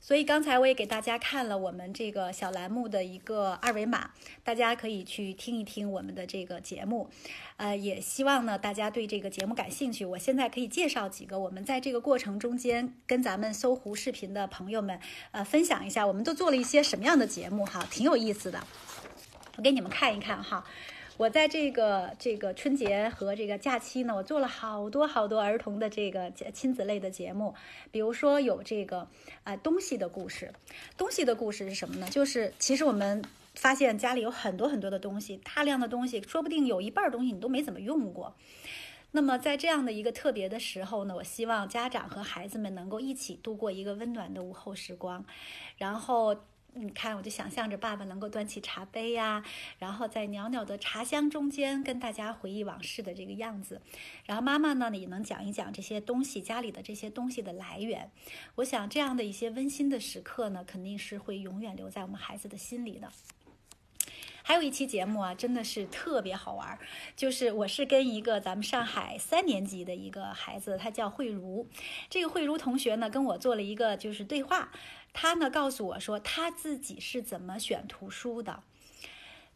[0.00, 4.10] 所以刚才我也给大家看了我们这个小栏目的一个二维码，
[4.44, 7.10] 大家可以去听一听我们的这个节目，
[7.56, 10.04] 呃，也希望呢大家对这个节目感兴趣。
[10.04, 15.00] 我现在可以介绍几个我们在这个过程中间跟咱们搜狐视频的朋友们，
[15.32, 18.64] 呃，分享一下我们都做了一些什么样的节目哈，挺有意思的，
[19.56, 20.64] 我给你们看一看哈。
[21.18, 27.54] 我在这个这个春节和这个假期呢，我做了好多好多儿童的这个亲子类的节目，
[27.90, 29.08] 比如说有这个
[29.42, 30.52] 啊东西的故事。
[30.98, 32.06] 东西的故事是什么呢？
[32.10, 33.24] 就是其实我们
[33.54, 38.34] 发现家里有很多很多的东西，大量的东西，说不定有一半东西你都没怎么用过。
[39.12, 45.24] 那么在这样的一个特别的时候呢，我希望家长和孩子们能够一起度过一个温暖的午后时光，
[45.78, 46.36] 然后。
[46.78, 49.42] 你看，我就想象着爸爸能够端起茶杯呀，
[49.78, 53.80] 然后在袅袅的茶香中间跟大家回忆往事的这个样子，
[54.26, 58.10] 然后妈妈呢也能讲一讲这些东西家里的这些东西的来源。
[58.56, 63.10] 我想这样的一些温馨的时刻呢，肯定是会永远留在我们孩子的心里的。
[64.42, 66.78] 还有一期节目啊，真的是特别好玩，
[67.16, 71.66] 就是我是跟一个咱们上海三年级的一个孩子，他叫慧茹，
[72.08, 74.70] 这个慧茹同学呢跟我做了一个就是对话。
[75.18, 78.62] 他呢告诉我说他自己是怎么选图书的。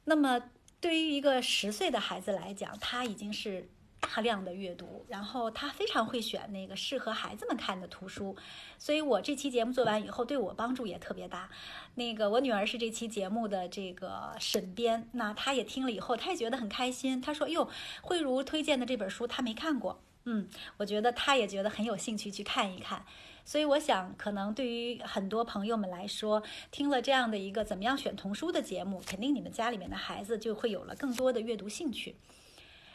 [0.05, 0.41] 那么
[0.81, 3.69] 对于一个十岁的孩子来讲，他已经是
[4.01, 8.35] 大量的阅读，然后他非常会选那个适合孩子们看的图书。
[8.79, 11.51] 所以我这期节目做完以后，对我帮助也特别大。
[11.97, 17.21] 那个我女儿是这期节目的这个审编，那她也听了以后，她也觉得很开心。
[17.21, 17.69] 她说：“哟，
[18.01, 23.05] 慧茹推荐的这本书她没看过。”嗯，我觉得她也觉得很有兴趣去看一看。
[23.51, 32.15] 所以我想，可能对于很多朋友们来说，听了这样的一个怎么样选童书的节目，肯定你们家里面的孩子就会有了更多的阅读兴趣。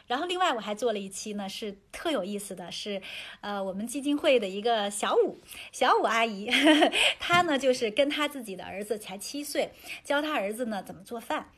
[0.06, 3.02] 然后，另外我还做了一期呢，是特有意思的，是
[3.42, 5.42] 呃，我们基金会的一个小五
[5.72, 6.48] 小五阿姨，
[7.20, 11.50] 她呢就是跟她自己的儿子才七岁，教她儿子呢怎么做饭。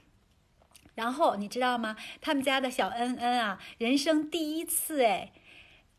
[0.96, 1.96] 然后你知道吗？
[2.20, 5.30] 他们家的小恩恩啊，人生第一次哎。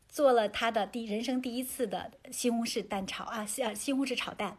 [0.09, 4.57] 做了他的第人生第一次的西红柿蛋炒啊，西西红柿炒蛋，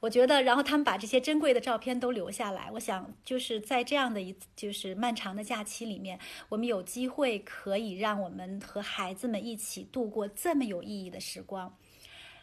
[0.00, 2.68] 我觉得，然后他们把这些珍贵的照片都留下来。
[2.72, 11.76] 我想，就是在这样的一就是漫长的假期里面，我们有机会可以让我们和孩子们一起度过这么有意义的时光。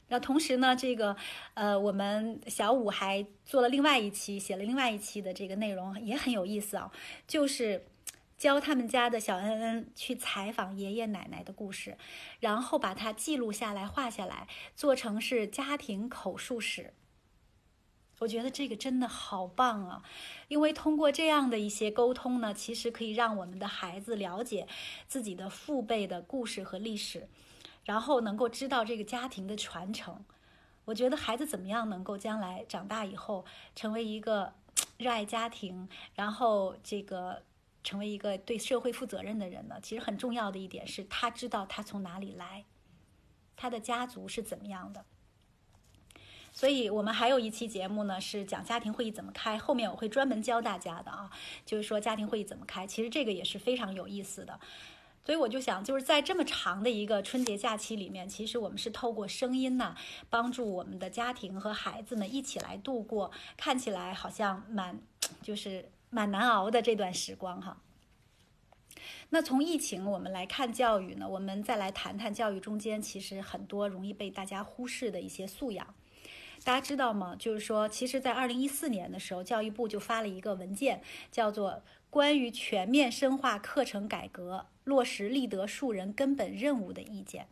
[0.07, 1.17] 那同时呢，这个
[1.53, 6.89] 呃，我们小五还做了另外一期，写了另外一期的这个内容也很有意思啊，
[7.27, 7.85] 就是。
[8.37, 11.97] 教他们家的小恩恩去采访爷爷奶奶的故事，
[12.39, 16.93] 然后把它记录下来、画下来，做成是家庭口述史。
[18.19, 20.03] 我觉得这个真的好棒啊！
[20.47, 24.67] 因为通过这样的一些沟通呢，其实可以让我们的孩子了解
[25.07, 27.27] 自己的父辈的故事和历史，
[27.83, 30.25] 然后能够知道这个家庭的传承。
[30.85, 33.45] 我觉得孩子怎么样能够将来长大以后
[33.75, 34.53] 成为一个
[34.97, 37.43] 热爱家庭，然后这个
[37.87, 39.79] 成为一个对社会负责任的人呢？
[39.81, 42.65] 其实很重要的一点是他知道他从哪里来，
[43.55, 45.05] 他的家族是怎么样的。
[46.51, 49.57] 所以我们还有一期节目呢，是讲家庭会议怎么开。
[49.57, 51.31] 后面我会专门教大家的啊，
[51.65, 52.85] 就是说家庭会议怎么开。
[52.85, 54.59] 其实这个也是非常有意思的。
[55.23, 59.95] 所以我就想，就是在这么长的一个春节假期里面，其实我们是透过声音呢，
[60.29, 64.99] 帮助我们的家庭和孩子们一起来度过看起来好像蛮
[65.41, 67.81] 就是蛮难熬的这段时光哈。
[69.29, 75.93] 那从疫情我们来看教育呢，我们再来谈谈教育中间其实很多容易被大家忽视的一些素养。
[76.63, 77.35] 大家知道吗？
[77.37, 81.71] 就是说，其实，在二零一四年的时候，教育部就发了一个文件，叫做
[82.09, 87.43] 《关于全面深化课程改革、落实立德树人根本任务的意见》。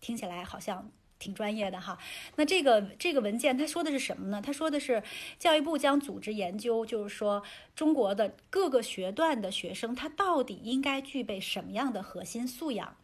[0.00, 0.90] 听起来好像
[1.22, 1.96] 挺专业的哈。
[2.34, 4.42] 那这个这个文件它说的是什么呢？
[4.44, 5.02] 他说的是，
[5.38, 7.44] 教育部将组织研究，就是说
[7.76, 12.96] 中国的各个学段的学生，他到底应该具备什么样的核心素养。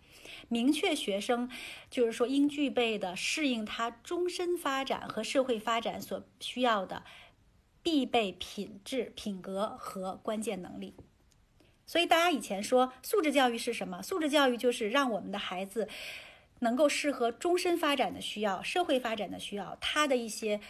[0.48, 1.48] 明确学生，
[1.90, 7.04] 就是说应具备的适应他终身发展和社会发展所需要的
[7.82, 10.94] 必备品质、品格和关键能力。
[11.86, 14.02] 所以大家以前说素质教育是什么？
[14.02, 15.88] 素质教育就是让我们的孩子
[16.60, 20.60] 能够适合终身发展的需要、社会发展的需要，他的一些。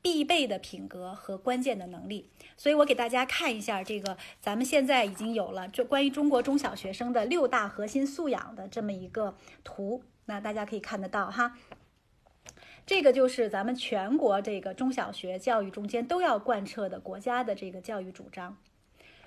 [0.00, 11.58] 必备的品格和关键的能力，所以我给大家看一下这个，咱们现在已经有了这关于中国中小学生的六大核心素养的这么一个图，那大家可以看得到哈。
[12.86, 18.56] 这个就是咱们全国这个中小学教育中间都要贯彻的国家的这个教育主张，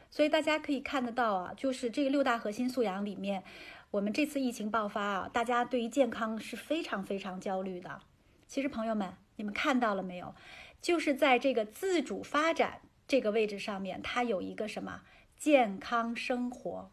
[0.10, 3.44] 所以大家可以看得到啊，就是这个六大核心素养里面，
[3.92, 8.02] 我们这次疫情爆发啊，大家对于健康是非常非常焦虑的。
[8.48, 10.34] 其实朋友们，你们看到了没有？
[10.82, 15.02] 就是在这个自主发展这个位置上面，它有一个什么
[15.38, 16.90] 健康生活？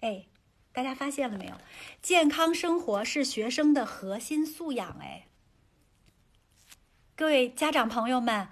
[0.00, 0.24] 哎，
[0.72, 1.54] 大家发现了没有？
[2.00, 4.96] 健康生活是学生的核心素养。
[5.02, 5.26] 哎，
[7.14, 8.48] 各位家长朋友们，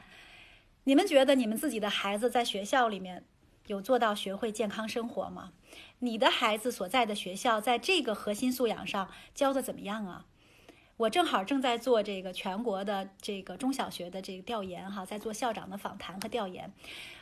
[0.85, 3.25] 你们觉得你们自己的孩子在学校里面
[3.69, 5.55] 有做到学会健康生活吗？
[6.01, 10.27] 你的孩子所在的学校在这个核心素养上教的怎么样啊？
[10.97, 16.73] 我正好正在做这个全国的这个中小学的这个调研哈，在做校长的访谈和调研。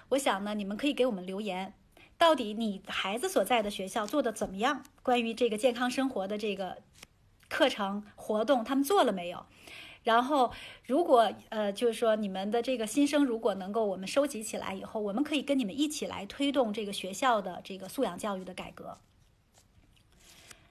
[0.08, 1.74] 我想呢，你们可以给我们留言，
[2.16, 4.82] 到底你孩子所在的学校做的怎么样？
[5.04, 6.78] 关于这个健康生活的这个
[7.48, 9.46] 课程活动，他们做了没有？
[10.08, 10.50] 然后，
[10.86, 18.96] 如果呃，就是说你们的这个新生如果能够我们收集起来以后，我们可以跟你们一起来推动这个学校的这个素养教育的改革。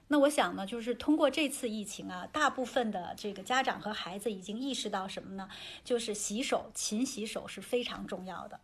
[0.08, 5.48] 那我想呢，就是通过这次疫情啊，大部分的这个家长和孩子已经意识到什么呢？
[5.84, 8.58] 就是洗手，勤洗手是非常重要的。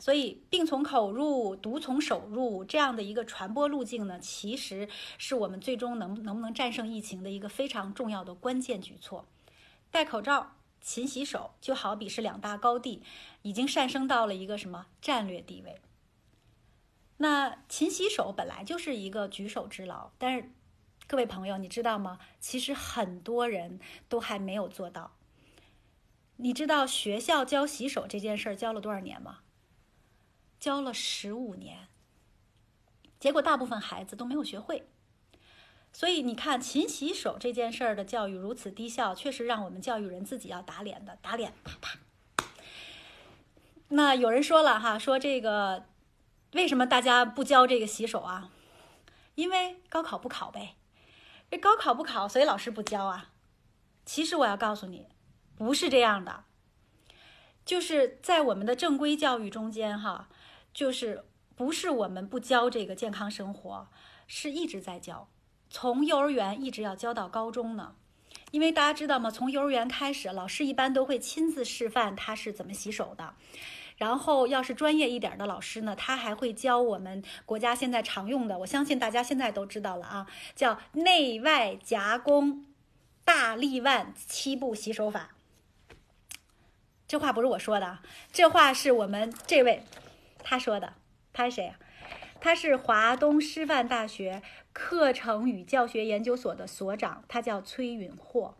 [0.00, 9.26] 所以，病从口入，毒从手入这样的一个传播路径呢，其实是我们最终能能不能战胜疫情的一个非常重要的关键举措。
[9.96, 13.02] 戴口罩、勤洗手，就好比是两大高地，
[13.40, 15.80] 已经上升到了一个什么战略地位。
[17.16, 20.52] 那勤洗手本来就是一个举手之劳，但是
[21.06, 22.18] 各位朋友，你知道吗？
[22.40, 25.16] 其实很多人都还没有做到。
[26.36, 29.38] 你知道学校教洗手这件事儿教了多少年吗？
[30.60, 31.88] 教了十五年，
[33.18, 34.90] 结果大部分孩子都没有学会。
[35.96, 41.98] 所以你看，勤洗手这件事儿的教育如此低效，确实让我们教育人自己要打脸的，打脸啪啪。
[43.88, 45.86] 那有人说了哈，说这个。
[46.52, 48.50] 为什么大家不教这个洗手啊？
[49.36, 50.76] 因为高考不考呗。
[51.50, 53.32] 这高考不考，所以老师不教啊。
[54.04, 55.08] 其实我要告诉你，
[55.56, 56.44] 不是这样的。
[57.64, 60.28] 就是在我们的正规教育中间，哈，
[60.74, 61.24] 就是
[61.56, 63.88] 不是我们不教这个健康生活，
[64.26, 65.28] 是一直在教，
[65.70, 67.94] 从幼儿园一直要教到高中呢。
[68.52, 69.30] 因为大家知道吗？
[69.30, 73.34] 从幼儿园开始，老师一般都会亲自示范他是怎么洗手的。
[73.96, 82.64] 然后，要是专业一点的老师呢，他还会教我们国家现在常用的，我相信大家现在都知道了啊，叫内外夹攻
[83.24, 85.30] 大立腕七步洗手法。
[87.08, 87.98] 这话不是我说的，
[88.32, 89.82] 这话是我们这位
[90.42, 90.94] 他说的。
[91.32, 91.78] 他是谁啊？
[92.40, 98.56] 他是华东师范大学课程与教学研究所的所长，他叫崔允霍。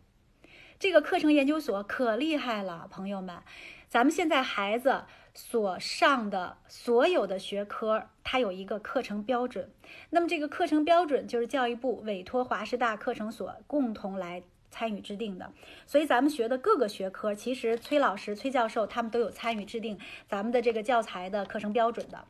[0.79, 3.37] 这个课程研究所可厉害了，朋友们。
[3.89, 9.71] 咱们现在孩子所上的所有的学科，它有一个课程标准。
[10.09, 15.53] 那么这个课程标准就是教育部委托华师大课程所共同来参与制定的。
[15.85, 19.97] 所以咱们学的各个学科，其实崔老师、崔教授他们都有参与制定
[20.27, 22.25] 咱们的这个教材的课程标准的。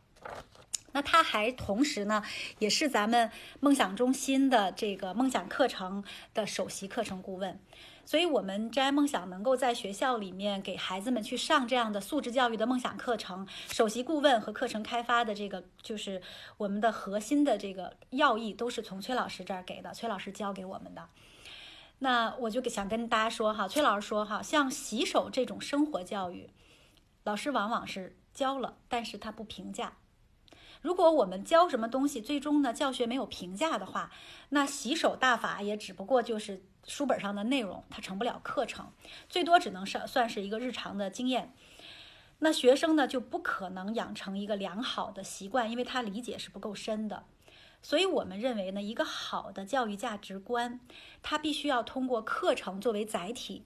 [0.97, 2.23] 那他还同时呢，
[2.57, 3.29] 也是咱们
[3.59, 7.59] 梦想中心的这个梦想课程的首席课程顾问。
[8.03, 16.19] 所以，我们真爱梦想能够在学校里面给孩子们去上这样的素质教育的梦想课程，首席顾问和课程开发的这个就是
[16.57, 21.07] 我们的核心的这个要义，都是从崔老师这儿给的，崔老师教给我们的。
[21.99, 26.49] 那我就想跟大家说哈，崔老师说哈，像洗手这种生活教育，
[27.23, 29.93] 老师往往是教了，但是他不评价。
[30.87, 34.09] 如果我们教什么东西，最终呢教学没有评价的话，
[34.49, 36.63] 那洗手大法也只不过就是。
[36.87, 38.93] 书本上的内容，它成不了课程，
[39.27, 41.53] 最多只能算算是一个日常的经验。
[42.39, 47.25] 那学生呢，就不可能养成一个良好的习惯，因为他理解是不够深的。
[47.81, 50.79] 所以我们认为呢，一个好的教育价值观，
[51.21, 53.65] 它必须要通过课程作为载体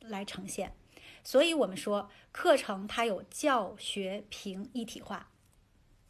[0.00, 0.74] 来呈现。
[1.22, 5.28] 所以我们说，课程它有教学评一体化，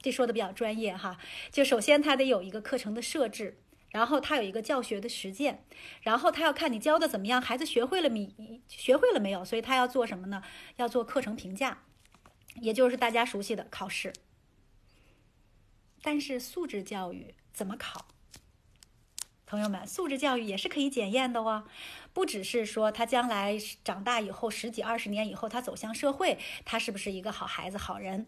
[0.03, 1.16] 这说的比较专业哈。
[1.50, 3.59] 就首先它得有一个课程的设置。
[3.92, 5.66] 然后他有一个教学的实践，
[6.00, 8.34] 然后他要看你教的怎么样，孩子学会了没？
[8.66, 9.44] 学会了没有？
[9.44, 10.42] 所以他要做什么呢？
[10.76, 11.82] 要做课程评价，
[12.62, 14.14] 也就是大家熟悉的考试。
[16.00, 18.07] 但是素质教育怎么考？
[19.44, 21.64] 朋友们，素质教育也是可以检验的哦，
[22.14, 28.26] 不只是说他将来长大以后十几二十年以后他走向社会，他是不是一个好孩子、好人？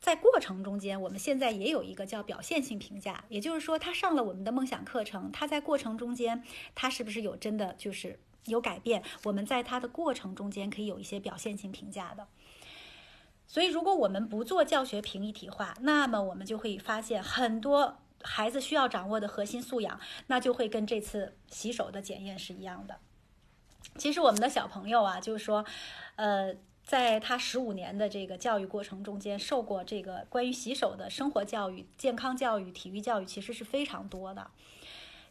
[0.00, 6.44] 在过程中间，我们现在也有一个叫表现性评价，也就是说，他上了我们的梦想课程，他在过程中间，
[6.74, 9.02] 他是不是有真的就是有改变？
[9.24, 12.28] 我们在他的过程中间可以有一些表现性评价的。
[13.48, 23.00] 所以，如果我们不做教学评一体化，那么我们就会发现很多孩子需要掌握的核心素养，那就会跟这次洗手的检验是一样的。
[23.96, 25.64] 其实我们的小朋友啊，就是说，
[26.14, 26.54] 呃。
[26.86, 34.52] 在他十五年的这个教育过程中间，受过这个关于洗手的生活教育、健康教育、体育教育，其实是非常多的。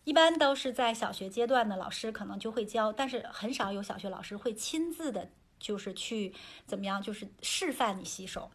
[0.03, 6.33] 一般都是在小学阶段的老师可能就会教，但是很少有小学老师会亲自的，就是去
[6.67, 8.51] 怎么样，就是示范你洗手。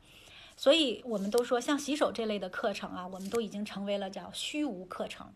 [0.54, 5.32] 所以我们都说，像洗手这类的课程啊，我们都已经成为了叫虚无课程，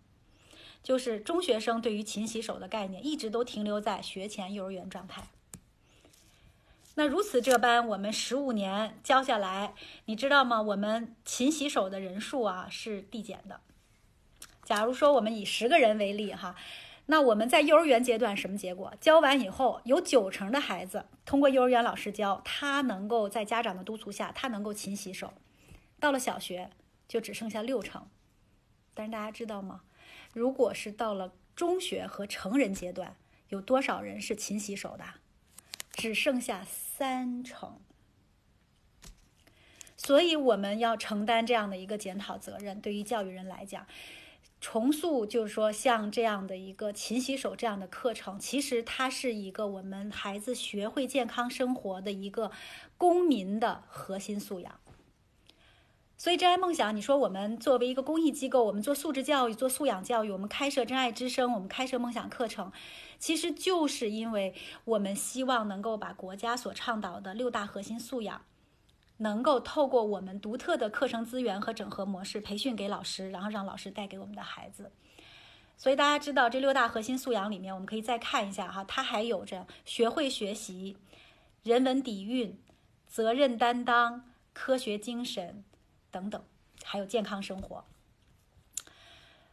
[0.83, 5.29] 就是中学生对于勤洗手的概念一直都停留在学前幼儿园状态。
[6.97, 9.75] 那如此这般，我们十五年教下来，
[10.05, 10.63] 你知道吗？
[10.63, 13.61] 我们勤洗手的人数啊是递减的。
[14.63, 16.55] 假如说我们以十个人为例哈，
[17.07, 18.95] 那我们在幼儿园阶段什么结果？
[19.01, 25.35] 教完以后，有九成的孩子通过幼儿园老师教，他能够在家长的督促下，他能够勤洗手。
[25.99, 26.71] 到了小学，
[27.09, 28.07] 就只剩下六成。
[28.95, 29.83] 但是大家知道吗？
[30.33, 33.17] 如果是到了中学和成人阶段，
[33.49, 35.05] 有多少人是勤洗手的？
[35.95, 37.81] 只剩下三成，
[39.97, 42.81] 所以我们要承担这样的一个检讨责任。
[42.81, 43.87] 对于教育人来讲，
[44.61, 52.51] 重塑就是说，像这样的一个勤洗手这样的课程，其实它是一个我们孩子学会健康生活的一个
[52.99, 54.81] 公民的核心素养。
[56.25, 62.73] 所以，真爱梦想，你说我们作为一个公益机构，我们做素质教育、做素养教育，我们开设真爱之声，我们开设梦想课程，
[63.19, 64.55] 其实就是因为
[64.87, 68.41] 我们希望能够把国家所倡导的六大核心素养，
[69.19, 74.91] 能够透过我们独特的课程资源和整合模式培训给老师，然后让老师带给我们的孩子。
[75.77, 80.97] 所以大家知道，这六大核心素养里面，我们可以再看一下哈，它还有着学会学习、
[81.63, 82.59] 人文底蕴、
[83.07, 85.63] 责任担当、科学精神。
[86.15, 86.41] 等等，
[86.85, 87.85] 还有健康生活，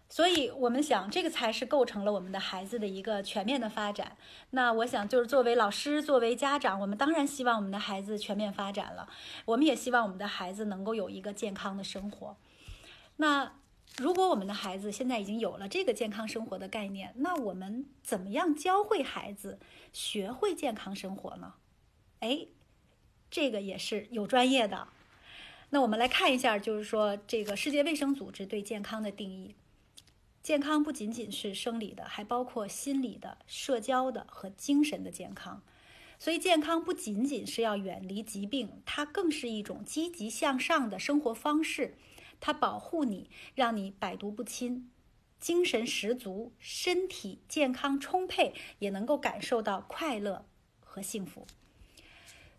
[0.07, 4.16] 所以我们想，这个才是构成了我们的孩子的一个全面的发展。
[4.51, 9.09] 那我想，就是作为老师，作为家长，我们当然希望我们的孩子全面发展了。
[9.45, 12.38] 我们也希望我们的孩子能够有一个健康的生活。
[13.16, 13.53] 那
[13.97, 19.57] 如果我们的孩子现在已经有了这个健康生活的概念，那我们怎么样教会孩子
[19.91, 21.55] 学会健康生活呢？
[22.20, 22.45] 哎，
[23.32, 24.89] 这个也是有专业的。
[25.74, 29.55] 那我们来看一下，就是说这个世界卫生组织对健康的定义：
[30.43, 35.63] 健康不仅仅是生理的，还包括心理的、社交的和精神的健康。
[36.19, 41.95] 所以，健康不仅仅是要远离疾病，它更是一种积极向上的生活方式。
[42.41, 44.91] 它保护你，让你百毒不侵，
[45.39, 50.45] 精神十足，身体健康充沛，也能够感受到快乐
[50.84, 51.47] 和幸福。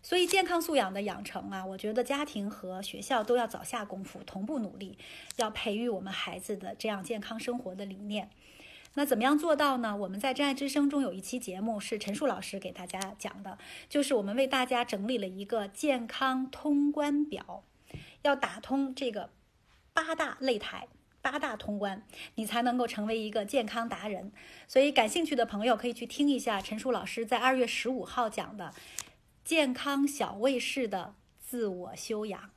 [0.03, 4.97] 所以健康素养的养成啊，我觉得家庭和学校都要早下功夫，同步努力，
[5.37, 8.29] 要培育我们孩子的这样健康生活的理念。
[8.95, 9.95] 那怎么样做到呢？
[9.95, 13.57] 我们在真爱之声中有一期节目是陈树老师给大家讲的，
[13.89, 17.63] 就是我们为大家整理了一个健康通关表，
[18.21, 19.31] 要打通这个
[19.93, 20.89] 八大擂台、
[21.21, 22.03] 八大通关，
[22.35, 24.31] 你才能够成为一个健康达人。
[24.67, 28.71] 所以感兴趣的朋友可以去听一下陈树老师在二月十五号讲的
[29.43, 32.52] 健康小卫士的自我修养。